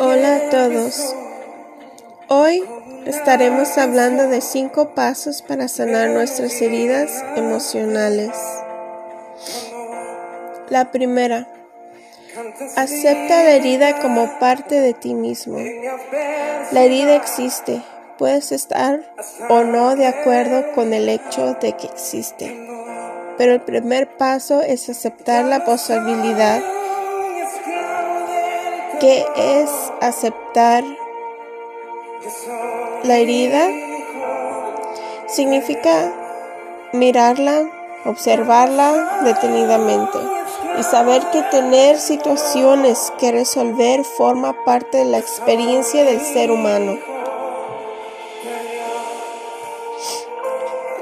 Hola 0.00 0.36
a 0.36 0.50
todos. 0.50 1.16
Hoy 2.28 2.62
estaremos 3.04 3.76
hablando 3.78 4.28
de 4.28 4.40
cinco 4.40 4.94
pasos 4.94 5.42
para 5.42 5.66
sanar 5.66 6.10
nuestras 6.10 6.62
heridas 6.62 7.10
emocionales. 7.34 8.30
La 10.68 10.92
primera, 10.92 11.48
acepta 12.76 13.42
la 13.42 13.50
herida 13.50 14.00
como 14.00 14.38
parte 14.38 14.80
de 14.80 14.94
ti 14.94 15.14
mismo. 15.14 15.58
La 16.70 16.84
herida 16.84 17.16
existe. 17.16 17.82
Puedes 18.18 18.52
estar 18.52 19.00
o 19.48 19.64
no 19.64 19.96
de 19.96 20.06
acuerdo 20.06 20.72
con 20.76 20.94
el 20.94 21.08
hecho 21.08 21.54
de 21.54 21.72
que 21.72 21.88
existe. 21.88 22.56
Pero 23.36 23.52
el 23.52 23.62
primer 23.62 24.16
paso 24.16 24.62
es 24.62 24.88
aceptar 24.88 25.44
la 25.44 25.64
posibilidad 25.64 26.62
¿Qué 29.00 29.24
es 29.36 29.70
aceptar 30.00 30.82
la 33.04 33.16
herida? 33.18 33.68
Significa 35.28 36.12
mirarla, 36.92 37.70
observarla 38.06 39.20
detenidamente 39.22 40.18
y 40.80 40.82
saber 40.82 41.22
que 41.30 41.42
tener 41.42 42.00
situaciones 42.00 43.12
que 43.18 43.30
resolver 43.30 44.02
forma 44.02 44.64
parte 44.64 44.98
de 44.98 45.04
la 45.04 45.18
experiencia 45.18 46.02
del 46.02 46.20
ser 46.20 46.50
humano. 46.50 46.98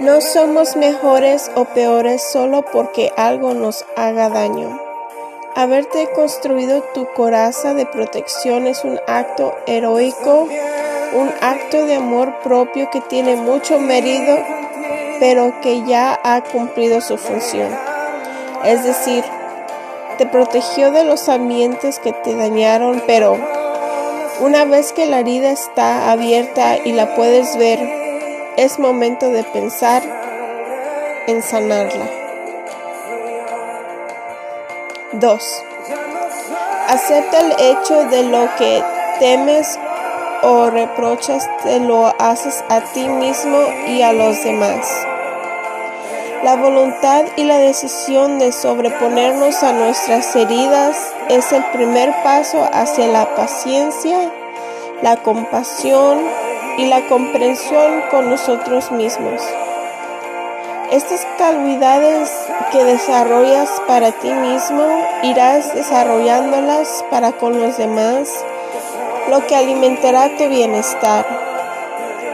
No 0.01 0.21
somos 0.21 0.77
mejores 0.77 1.51
o 1.55 1.65
peores 1.65 2.23
solo 2.23 2.63
porque 2.71 3.11
algo 3.17 3.55
nos 3.55 3.87
haga 3.97 4.29
daño. 4.29 4.86
Haberte 5.57 6.11
construido 6.11 6.83
tu 6.83 7.07
coraza 7.15 7.73
de 7.73 7.87
protección 7.87 8.67
es 8.67 8.85
un 8.85 9.01
acto 9.07 9.57
heroico, 9.67 10.47
un 11.15 11.31
acto 11.41 11.87
de 11.87 11.95
amor 11.95 12.41
propio 12.41 12.91
que 12.91 13.01
tiene 13.01 13.37
mucho 13.37 13.79
mérito, 13.79 14.37
pero 15.19 15.59
que 15.63 15.83
ya 15.87 16.21
ha 16.23 16.43
cumplido 16.43 17.01
su 17.01 17.17
función. 17.17 17.75
Es 18.67 18.85
decir, 18.85 19.25
te 20.19 20.27
protegió 20.27 20.91
de 20.91 21.05
los 21.05 21.27
ambientes 21.31 22.01
que 22.01 22.13
te 22.13 22.35
dañaron, 22.35 23.03
pero 23.07 23.39
una 24.41 24.67
vez 24.67 24.93
que 24.93 25.07
la 25.07 25.21
herida 25.21 25.53
está 25.53 26.13
abierta 26.13 26.77
y 26.85 26.93
la 26.93 27.15
puedes 27.15 27.57
ver, 27.57 27.81
es 28.59 28.79
momento 28.79 29.31
de 29.31 29.43
pensar 29.43 30.03
en 31.27 31.43
sanarla. 31.43 32.26
2. 35.13 35.65
Acepta 36.89 37.41
el 37.41 37.53
hecho 37.59 38.05
de 38.05 38.25
lo 38.25 38.49
que 38.57 38.83
temes 39.19 39.79
o 40.43 40.71
reprochas, 40.71 41.49
te 41.63 41.81
lo 41.81 42.15
haces 42.19 42.65
a 42.69 42.81
ti 42.81 43.09
mismo 43.09 43.59
y 43.87 44.03
a 44.03 44.13
los 44.13 44.43
demás. 44.43 45.07
La 46.43 46.57
voluntad 46.57 47.25
y 47.37 47.45
la 47.45 47.59
decisión 47.59 48.39
de 48.39 48.53
sobreponernos 48.53 49.63
a 49.63 49.73
nuestras 49.73 50.35
heridas 50.37 51.15
es 51.29 51.51
el 51.53 51.65
primer 51.73 52.13
paso 52.23 52.69
hacia 52.73 53.07
la 53.09 53.35
paciencia, 53.35 54.31
la 55.03 55.17
compasión 55.17 56.19
y 56.79 56.87
la 56.87 57.07
comprensión 57.09 58.03
con 58.11 58.31
nosotros 58.31 58.93
mismos. 58.93 59.43
Estas 60.91 61.27
cualidades 61.37 62.31
que 62.71 62.85
desarrollas 62.85 63.69
para 63.89 64.13
ti 64.13 64.31
mismo, 64.31 64.87
irás 65.25 65.75
desarrollándolas 65.75 67.05
para 67.11 67.33
con 67.33 67.61
los 67.61 67.77
demás, 67.77 68.31
lo 69.29 69.45
que 69.49 69.57
alimentará 69.57 70.37
tu 70.37 70.49
bienestar. 70.49 71.27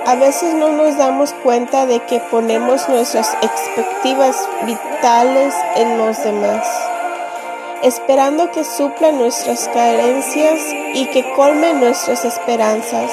A 0.04 0.16
veces 0.16 0.52
no 0.52 0.68
nos 0.68 0.98
damos 0.98 1.32
cuenta 1.42 1.86
de 1.86 2.00
que 2.00 2.20
ponemos 2.20 2.90
nuestras 2.90 3.34
expectativas 3.40 4.36
vitales 4.66 5.54
en 5.76 5.96
los 5.96 6.22
demás, 6.22 6.68
esperando 7.82 8.50
que 8.50 8.64
suplan 8.64 9.16
nuestras 9.16 9.66
carencias 9.68 10.60
y 10.92 11.06
que 11.06 11.32
colmen 11.32 11.80
nuestras 11.80 12.26
esperanzas. 12.26 13.12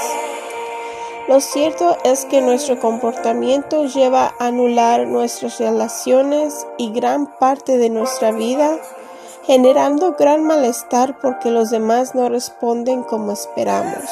Lo 1.30 1.42
cierto 1.42 1.96
es 2.04 2.26
que 2.26 2.42
nuestro 2.42 2.80
comportamiento 2.80 3.84
lleva 3.86 4.34
a 4.40 4.48
anular 4.48 5.06
nuestras 5.06 5.60
relaciones 5.60 6.66
y 6.80 6.92
gran 6.92 7.28
parte 7.38 7.78
de 7.78 7.92
nuestra 7.92 8.32
vida, 8.32 8.80
generando 9.46 10.14
gran 10.14 10.44
malestar 10.44 11.20
porque 11.22 11.52
los 11.52 11.70
demás 11.70 12.16
no 12.16 12.30
responden 12.30 13.04
como 13.04 13.32
esperamos. 13.32 14.06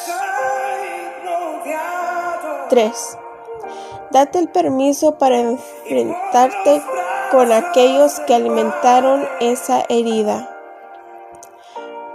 3. 2.69 3.17
Date 4.11 4.38
el 4.38 4.49
permiso 4.49 5.17
para 5.17 5.39
enfrentarte 5.39 6.84
con 7.31 7.51
aquellos 7.51 8.19
que 8.28 8.35
alimentaron 8.35 9.28
esa 9.39 9.85
herida. 9.89 10.55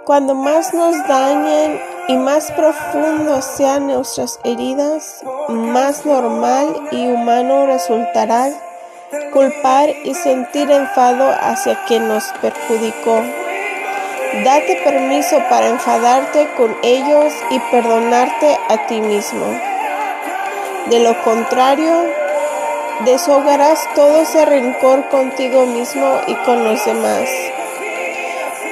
Cuando 0.05 0.37
más 0.37 0.73
nos 0.73 0.97
dañen 1.09 1.92
y 2.09 2.17
más 2.17 2.51
profundo 2.53 3.41
sean 3.43 3.87
nuestras 3.87 4.41
heridas, 4.45 5.23
más 5.49 6.05
normal 6.05 6.89
y 6.91 7.07
humano 7.07 7.67
resultará 7.67 8.51
culpar 9.33 9.91
y 10.05 10.15
sentir 10.15 10.71
enfado 10.71 11.31
hacia 11.41 11.85
quien 11.85 12.09
nos 12.09 12.25
perjudicó. 12.41 13.23
Date 14.45 14.81
permiso 14.83 15.39
para 15.51 15.69
enfadarte 15.69 16.49
con 16.57 16.75
ellos 16.83 17.33
y 17.51 17.59
perdonarte 17.71 18.59
a 18.69 18.87
ti 18.87 19.01
mismo. 19.01 19.45
De 20.87 21.01
lo 21.01 21.23
contrario, 21.23 22.05
deshogarás 23.05 23.87
todo 23.95 24.23
ese 24.23 24.45
rencor 24.45 25.09
contigo 25.09 25.67
mismo 25.67 26.21
y 26.27 26.35
con 26.37 26.65
los 26.65 26.85
demás 26.85 27.29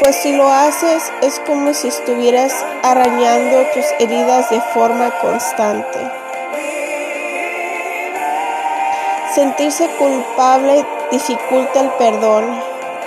pues 0.00 0.16
si 0.16 0.32
lo 0.32 0.48
haces 0.48 1.12
es 1.20 1.38
como 1.40 1.74
si 1.74 1.88
estuvieras 1.88 2.52
arañando 2.82 3.64
tus 3.74 3.84
heridas 3.98 4.48
de 4.48 4.60
forma 4.72 5.10
constante. 5.20 5.98
Sentirse 9.34 9.88
culpable 9.98 10.84
dificulta 11.12 11.80
el 11.80 11.90
perdón, 11.90 12.46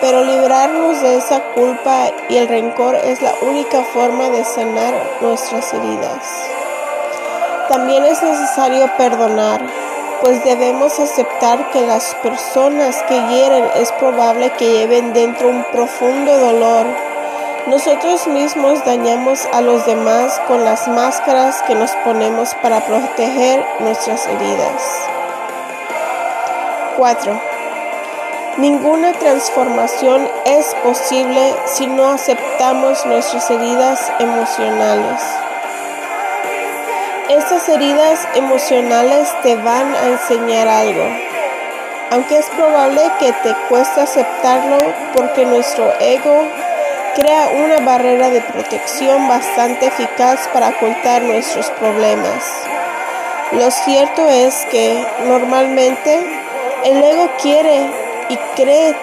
pero 0.01 0.23
librarnos 0.23 1.01
de 1.01 1.17
esa 1.17 1.41
culpa 1.53 2.11
y 2.29 2.37
el 2.37 2.47
rencor 2.47 2.95
es 2.95 3.21
la 3.21 3.33
única 3.41 3.83
forma 3.83 4.29
de 4.29 4.43
sanar 4.45 4.93
nuestras 5.19 5.73
heridas. 5.73 6.49
También 7.69 8.05
es 8.05 8.21
necesario 8.21 8.89
perdonar 8.97 9.61
pues 10.23 10.41
debemos 10.45 11.01
aceptar 11.01 11.69
que 11.71 11.81
las 11.81 12.15
personas 12.15 13.03
que 13.09 13.15
hieren 13.27 13.65
es 13.75 13.91
probable 13.91 14.51
que 14.51 14.71
lleven 14.71 15.11
dentro 15.11 15.49
un 15.49 15.65
profundo 15.65 16.39
dolor. 16.39 16.85
Nosotros 17.67 18.25
mismos 18.27 18.85
dañamos 18.85 19.45
a 19.51 19.59
los 19.59 19.85
demás 19.85 20.39
con 20.47 20.63
las 20.63 20.87
máscaras 20.87 21.61
que 21.63 21.75
nos 21.75 21.91
ponemos 22.05 22.55
para 22.61 22.79
proteger 22.85 23.65
nuestras 23.81 24.25
heridas. 24.27 24.81
4. 26.95 27.41
Ninguna 28.59 29.11
transformación 29.11 30.29
es 30.45 30.73
posible 30.75 31.53
si 31.65 31.85
no 31.85 32.07
aceptamos 32.07 33.05
nuestras 33.05 33.51
heridas 33.51 34.09
emocionales. 34.19 35.21
Estas 37.33 37.67
heridas 37.67 38.27
emocionales 38.35 39.27
te 39.41 39.55
van 39.55 39.95
a 39.95 40.09
enseñar 40.09 40.67
algo, 40.67 41.03
aunque 42.11 42.37
es 42.37 42.45
probable 42.51 43.01
que 43.17 43.33
te 43.33 43.55
cueste 43.69 44.01
aceptarlo 44.01 44.77
porque 45.15 45.43
nuestro 45.43 45.91
ego 45.99 46.43
crea 47.15 47.49
una 47.55 47.79
barrera 47.79 48.29
de 48.29 48.39
protección 48.41 49.27
bastante 49.27 49.87
eficaz 49.87 50.47
para 50.53 50.69
ocultar 50.69 51.23
nuestros 51.23 51.71
problemas. 51.71 52.67
Lo 53.53 53.71
cierto 53.71 54.29
es 54.29 54.67
que 54.69 55.03
normalmente 55.25 56.19
el 56.83 57.03
ego 57.03 57.31
quiere 57.41 57.89
y 58.29 58.37
cree 58.55 58.95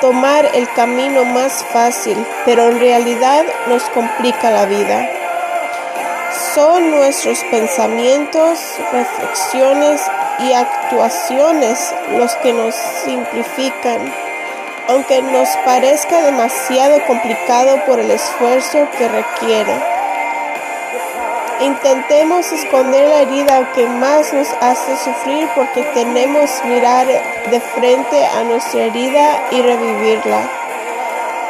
tomar 0.00 0.48
el 0.54 0.70
camino 0.74 1.24
más 1.24 1.64
fácil, 1.72 2.16
pero 2.44 2.68
en 2.68 2.78
realidad 2.78 3.44
nos 3.66 3.82
complica 3.90 4.52
la 4.52 4.66
vida. 4.66 5.15
Son 6.36 6.90
nuestros 6.90 7.42
pensamientos, 7.44 8.58
reflexiones 8.92 10.02
y 10.40 10.52
actuaciones 10.52 11.94
los 12.10 12.34
que 12.36 12.52
nos 12.52 12.74
simplifican, 12.74 14.12
aunque 14.88 15.22
nos 15.22 15.48
parezca 15.64 16.22
demasiado 16.22 17.02
complicado 17.06 17.82
por 17.86 18.00
el 18.00 18.10
esfuerzo 18.10 18.86
que 18.98 19.08
requiere. 19.08 19.72
Intentemos 21.60 22.52
esconder 22.52 23.08
la 23.08 23.22
herida 23.22 23.72
que 23.72 23.86
más 23.86 24.30
nos 24.34 24.48
hace 24.60 24.94
sufrir 24.98 25.48
porque 25.54 25.82
tenemos 25.94 26.50
mirar 26.66 27.06
de 27.06 27.60
frente 27.60 28.26
a 28.26 28.44
nuestra 28.44 28.84
herida 28.84 29.42
y 29.52 29.62
revivirla. 29.62 30.65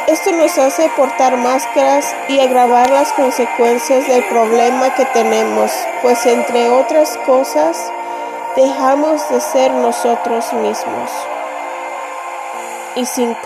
Esto 0.08 0.30
nos 0.30 0.56
hace 0.56 0.88
portar 0.96 1.36
máscaras 1.36 2.14
y 2.28 2.38
agravar 2.38 2.90
las 2.90 3.12
consecuencias 3.12 4.06
del 4.06 4.24
problema 4.26 4.94
que 4.94 5.04
tenemos, 5.06 5.72
pues 6.00 6.24
entre 6.26 6.70
otras 6.70 7.16
cosas, 7.26 7.76
dejamos 8.54 9.28
de 9.30 9.40
ser 9.40 9.72
nosotros 9.72 10.52
mismos. 10.52 11.10
Y 12.94 13.04
5. 13.04 13.36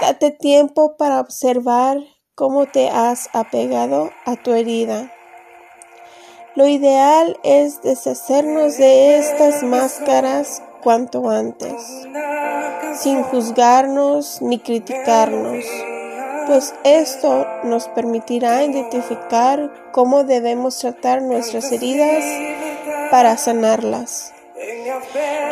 Date 0.00 0.30
tiempo 0.30 0.96
para 0.96 1.18
observar 1.18 1.98
cómo 2.36 2.66
te 2.66 2.88
has 2.90 3.28
apegado 3.32 4.12
a 4.24 4.36
tu 4.36 4.52
herida. 4.52 5.10
Lo 6.54 6.68
ideal 6.68 7.40
es 7.42 7.82
deshacernos 7.82 8.78
de 8.78 9.18
estas 9.18 9.64
máscaras 9.64 10.62
cuanto 10.84 11.30
antes, 11.30 11.72
sin 12.94 13.22
juzgarnos 13.22 14.42
ni 14.42 14.58
criticarnos, 14.58 15.64
pues 16.46 16.74
esto 16.84 17.46
nos 17.64 17.88
permitirá 17.88 18.62
identificar 18.64 19.72
cómo 19.92 20.24
debemos 20.24 20.78
tratar 20.78 21.22
nuestras 21.22 21.72
heridas 21.72 22.22
para 23.10 23.36
sanarlas. 23.38 24.34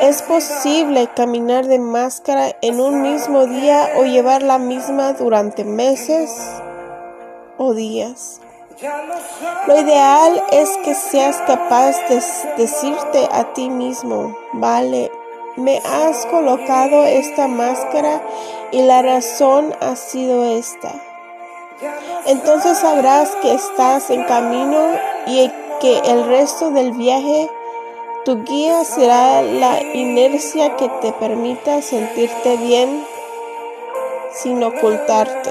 Es 0.02 0.20
posible 0.22 1.08
caminar 1.14 1.66
de 1.66 1.78
máscara 1.78 2.54
en 2.60 2.80
un 2.80 3.02
mismo 3.02 3.46
día 3.46 3.88
o 3.96 4.04
llevar 4.04 4.42
la 4.42 4.58
misma 4.58 5.14
durante 5.14 5.64
meses 5.64 6.30
o 7.56 7.72
días. 7.72 8.40
Lo 9.68 9.80
ideal 9.80 10.42
es 10.50 10.76
que 10.84 10.94
seas 10.94 11.36
capaz 11.46 11.96
de 12.08 12.20
decirte 12.56 13.28
a 13.30 13.52
ti 13.52 13.70
mismo, 13.70 14.36
vale, 14.54 15.10
me 15.56 15.78
has 15.84 16.26
colocado 16.26 17.04
esta 17.04 17.48
máscara 17.48 18.22
y 18.70 18.82
la 18.82 19.02
razón 19.02 19.74
ha 19.80 19.96
sido 19.96 20.44
esta. 20.44 20.94
Entonces 22.26 22.78
sabrás 22.78 23.34
que 23.42 23.54
estás 23.54 24.10
en 24.10 24.24
camino 24.24 24.96
y 25.26 25.50
que 25.80 25.98
el 25.98 26.26
resto 26.26 26.70
del 26.70 26.92
viaje 26.92 27.50
tu 28.24 28.44
guía 28.44 28.84
será 28.84 29.42
la 29.42 29.82
inercia 29.82 30.76
que 30.76 30.88
te 31.00 31.12
permita 31.12 31.82
sentirte 31.82 32.56
bien 32.56 33.04
sin 34.32 34.62
ocultarte. 34.62 35.50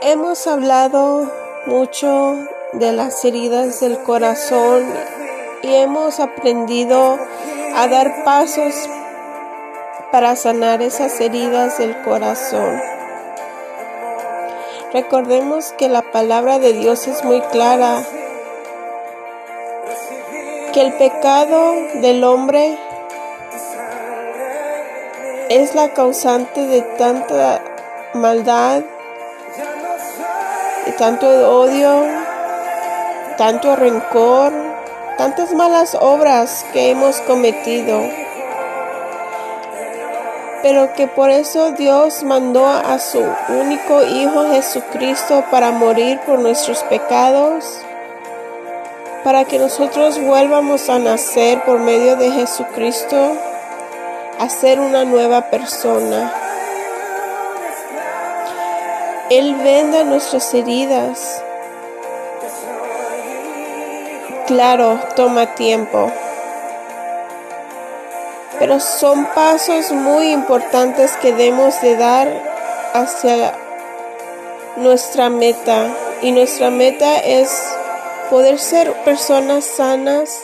Hemos 0.00 0.46
hablado 0.46 1.30
mucho 1.66 2.36
de 2.72 2.92
las 2.92 3.24
heridas 3.24 3.80
del 3.80 3.98
corazón 4.02 4.84
y 5.62 5.74
hemos 5.74 6.20
aprendido 6.20 7.18
a 7.74 7.88
dar 7.88 8.24
pasos 8.24 8.74
para 10.12 10.36
sanar 10.36 10.82
esas 10.82 11.20
heridas 11.20 11.78
del 11.78 12.00
corazón. 12.02 12.80
Recordemos 14.92 15.72
que 15.72 15.88
la 15.88 16.02
palabra 16.02 16.58
de 16.58 16.72
Dios 16.72 17.06
es 17.08 17.24
muy 17.24 17.40
clara, 17.42 18.02
que 20.72 20.80
el 20.80 20.92
pecado 20.94 21.74
del 21.94 22.24
hombre 22.24 22.78
es 25.50 25.74
la 25.74 25.92
causante 25.92 26.66
de 26.66 26.82
tanta 26.82 27.62
maldad 28.14 28.82
tanto 30.98 31.28
odio, 31.28 32.02
tanto 33.38 33.76
rencor, 33.76 34.52
tantas 35.16 35.54
malas 35.54 35.96
obras 36.00 36.66
que 36.72 36.90
hemos 36.90 37.20
cometido. 37.20 38.02
Pero 40.60 40.92
que 40.94 41.06
por 41.06 41.30
eso 41.30 41.70
Dios 41.70 42.24
mandó 42.24 42.66
a 42.66 42.98
su 42.98 43.24
único 43.48 44.02
Hijo 44.02 44.50
Jesucristo 44.50 45.44
para 45.52 45.70
morir 45.70 46.18
por 46.26 46.40
nuestros 46.40 46.82
pecados, 46.82 47.80
para 49.22 49.44
que 49.44 49.60
nosotros 49.60 50.20
vuelvamos 50.20 50.90
a 50.90 50.98
nacer 50.98 51.62
por 51.62 51.78
medio 51.78 52.16
de 52.16 52.32
Jesucristo, 52.32 53.34
a 54.40 54.48
ser 54.48 54.80
una 54.80 55.04
nueva 55.04 55.42
persona. 55.42 56.34
Él 59.30 59.54
venda 59.62 60.02
nuestras 60.02 60.52
heridas. 60.54 61.44
Claro, 64.48 64.98
toma 65.14 65.54
tiempo. 65.54 66.10
Pero 68.58 68.80
son 68.80 69.26
pasos 69.34 69.92
muy 69.92 70.32
importantes 70.32 71.18
que 71.18 71.34
debemos 71.34 71.78
de 71.82 71.96
dar 71.96 72.28
hacia 72.94 73.52
nuestra 74.76 75.28
meta. 75.28 75.94
Y 76.22 76.32
nuestra 76.32 76.70
meta 76.70 77.18
es 77.18 77.76
poder 78.30 78.58
ser 78.58 78.90
personas 79.04 79.66
sanas 79.66 80.40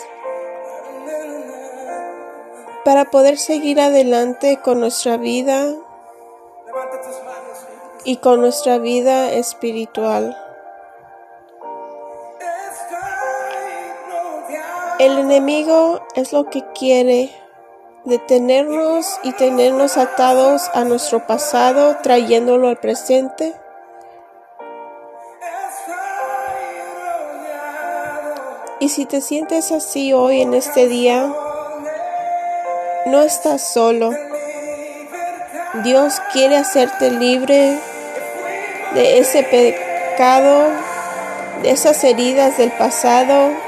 para 2.84 3.06
poder 3.06 3.38
seguir 3.38 3.80
adelante 3.80 4.58
con 4.62 4.80
nuestra 4.80 5.16
vida 5.16 5.74
y 8.04 8.18
con 8.18 8.42
nuestra 8.42 8.76
vida 8.76 9.32
espiritual. 9.32 10.43
El 15.00 15.18
enemigo 15.18 16.06
es 16.14 16.32
lo 16.32 16.48
que 16.50 16.64
quiere 16.72 17.28
detenernos 18.04 19.18
y 19.24 19.32
tenernos 19.32 19.96
atados 19.96 20.70
a 20.72 20.84
nuestro 20.84 21.26
pasado, 21.26 21.96
trayéndolo 22.00 22.68
al 22.68 22.76
presente. 22.76 23.54
Y 28.78 28.88
si 28.88 29.04
te 29.04 29.20
sientes 29.20 29.72
así 29.72 30.12
hoy 30.12 30.42
en 30.42 30.54
este 30.54 30.86
día, 30.86 31.34
no 33.06 33.22
estás 33.22 33.62
solo. 33.62 34.12
Dios 35.82 36.20
quiere 36.32 36.56
hacerte 36.56 37.10
libre 37.10 37.80
de 38.94 39.18
ese 39.18 39.42
pecado, 39.42 40.68
de 41.62 41.70
esas 41.70 42.04
heridas 42.04 42.58
del 42.58 42.70
pasado, 42.70 43.63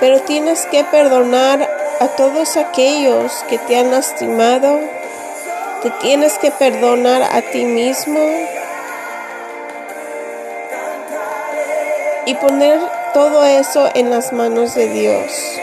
pero 0.00 0.20
tienes 0.20 0.66
que 0.66 0.84
perdonar 0.84 1.68
a 2.00 2.08
todos 2.08 2.56
aquellos 2.56 3.32
que 3.48 3.58
te 3.58 3.76
han 3.76 3.90
lastimado, 3.90 4.78
te 5.82 5.90
tienes 6.02 6.38
que 6.38 6.50
perdonar 6.50 7.22
a 7.22 7.40
ti 7.42 7.64
mismo 7.64 8.20
y 12.26 12.34
poner 12.34 12.80
todo 13.14 13.44
eso 13.44 13.88
en 13.94 14.10
las 14.10 14.32
manos 14.32 14.74
de 14.74 14.88
Dios. 14.88 15.58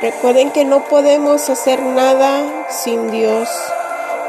Recuerden 0.00 0.50
que 0.50 0.64
no 0.64 0.84
podemos 0.84 1.50
hacer 1.50 1.82
nada 1.82 2.42
sin 2.70 3.10
Dios. 3.10 3.50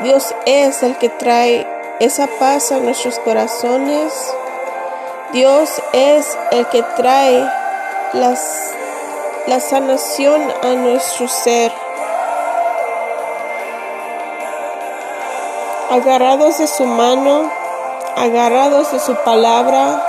Dios 0.02 0.36
es 0.46 0.84
el 0.84 0.98
que 0.98 1.08
trae 1.08 1.66
esa 2.02 2.28
paz 2.28 2.74
a 2.74 2.80
nuestros 2.80 3.20
corazones. 3.20 4.12
Dios 5.32 5.82
es 5.94 6.38
el 6.52 6.68
que 6.68 6.84
trae 6.98 7.48
las, 8.14 8.74
la 9.48 9.60
sanación 9.60 10.42
a 10.64 10.68
nuestro 10.68 11.28
ser. 11.28 11.72
Agarrados 15.90 16.58
de 16.58 16.68
su 16.68 16.86
mano, 16.86 17.50
agarrados 18.16 18.92
de 18.92 19.00
su 19.00 19.16
palabra, 19.16 20.04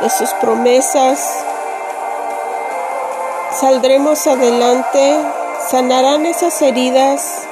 de 0.00 0.10
sus 0.10 0.30
promesas, 0.34 1.44
saldremos 3.52 4.26
adelante, 4.26 5.16
sanarán 5.68 6.26
esas 6.26 6.60
heridas 6.62 7.42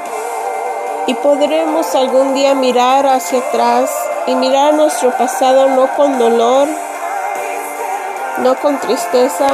y 1.07 1.15
podremos 1.15 1.95
algún 1.95 2.35
día 2.35 2.55
mirar 2.55 3.07
hacia 3.07 3.41
atrás 3.41 3.91
y 4.27 4.35
mirar 4.35 4.75
nuestro 4.75 5.11
pasado 5.17 5.69
no 5.69 5.89
con 5.97 6.19
dolor, 6.19 6.69
no 8.39 8.55
con 8.57 8.79
tristeza, 8.79 9.49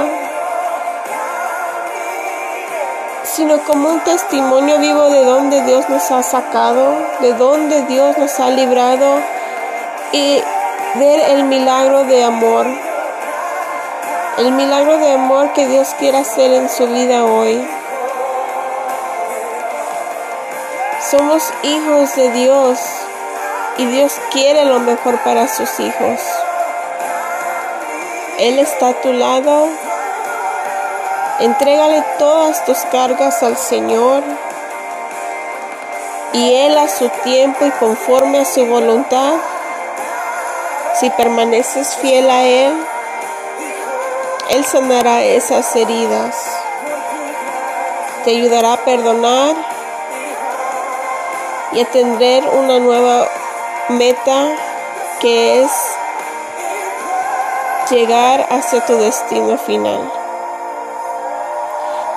sino 3.35 3.59
como 3.65 3.89
un 3.89 4.01
testimonio 4.05 4.79
vivo 4.79 5.11
de 5.11 5.25
donde 5.25 5.63
Dios 5.63 5.89
nos 5.89 6.09
ha 6.13 6.23
sacado, 6.23 6.95
de 7.19 7.33
donde 7.33 7.83
Dios 7.83 8.17
nos 8.17 8.39
ha 8.39 8.51
librado 8.51 9.21
y 10.13 10.41
ver 10.95 11.31
el 11.31 11.43
milagro 11.43 12.05
de 12.05 12.23
amor, 12.23 12.65
el 14.39 14.53
milagro 14.53 14.99
de 14.99 15.11
amor 15.11 15.53
que 15.53 15.67
Dios 15.67 15.97
quiere 15.99 16.19
hacer 16.19 16.53
en 16.53 16.69
su 16.69 16.87
vida 16.87 17.25
hoy. 17.25 17.61
Somos 21.11 21.43
hijos 21.65 22.15
de 22.15 22.31
Dios 22.31 22.79
y 23.79 23.87
Dios 23.87 24.15
quiere 24.31 24.65
lo 24.65 24.79
mejor 24.79 25.19
para 25.25 25.49
sus 25.49 25.81
hijos. 25.81 26.21
Él 28.39 28.61
está 28.61 28.91
a 28.91 28.95
tu 28.95 29.13
lado 29.13 29.69
Entrégale 31.41 32.05
todas 32.17 32.65
tus 32.65 32.79
cargas 32.93 33.43
al 33.43 33.57
Señor 33.57 34.23
y 36.33 36.55
Él 36.55 36.79
a 36.79 36.89
su 36.89 37.09
tiempo 37.25 37.67
y 37.67 37.71
conforme 37.73 38.39
a 38.39 38.45
su 38.45 38.65
voluntad, 38.67 39.35
si 40.95 41.11
permaneces 41.11 41.97
fiel 41.97 42.31
a 42.31 42.45
Él, 42.45 42.73
Él 44.51 44.65
sanará 44.65 45.25
esas 45.25 45.75
heridas, 45.75 46.37
te 48.25 48.31
ayudará 48.31 48.75
a 48.75 48.85
perdonar 48.85 49.57
y 51.73 51.81
a 51.81 51.91
tener 51.91 52.45
una 52.49 52.79
nueva 52.79 53.29
meta 53.89 54.55
que 55.21 55.63
es 55.63 55.73
llegar 57.91 58.47
hacia 58.51 58.87
tu 58.87 58.97
destino 58.99 59.59
final. 59.59 60.24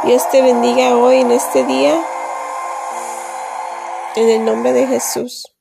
Dios 0.03 0.29
te 0.29 0.41
bendiga 0.43 0.95
hoy 0.95 1.17
en 1.17 1.31
este 1.31 1.63
día. 1.65 1.99
En 4.15 4.29
el 4.29 4.45
nombre 4.45 4.71
de 4.71 4.85
Jesús. 4.85 5.56